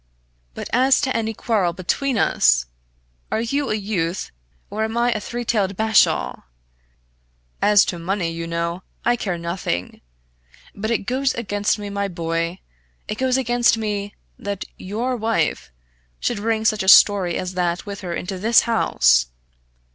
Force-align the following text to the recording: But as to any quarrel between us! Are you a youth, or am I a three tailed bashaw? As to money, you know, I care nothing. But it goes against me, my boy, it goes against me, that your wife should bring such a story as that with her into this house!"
But 0.55 0.67
as 0.73 0.99
to 1.01 1.15
any 1.15 1.31
quarrel 1.35 1.73
between 1.73 2.17
us! 2.17 2.65
Are 3.31 3.39
you 3.41 3.69
a 3.69 3.75
youth, 3.75 4.31
or 4.71 4.83
am 4.83 4.97
I 4.97 5.11
a 5.11 5.19
three 5.19 5.45
tailed 5.45 5.77
bashaw? 5.77 6.41
As 7.61 7.85
to 7.85 7.99
money, 7.99 8.31
you 8.31 8.47
know, 8.47 8.81
I 9.05 9.15
care 9.15 9.37
nothing. 9.37 10.01
But 10.73 10.89
it 10.89 11.05
goes 11.05 11.35
against 11.35 11.77
me, 11.77 11.91
my 11.91 12.07
boy, 12.07 12.61
it 13.07 13.19
goes 13.19 13.37
against 13.37 13.77
me, 13.77 14.15
that 14.39 14.65
your 14.75 15.15
wife 15.15 15.71
should 16.19 16.37
bring 16.37 16.65
such 16.65 16.81
a 16.81 16.87
story 16.87 17.37
as 17.37 17.53
that 17.53 17.85
with 17.85 18.01
her 18.01 18.15
into 18.15 18.39
this 18.39 18.61
house!" 18.61 19.27